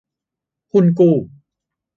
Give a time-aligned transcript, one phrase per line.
[0.71, 1.15] หุ้นกู้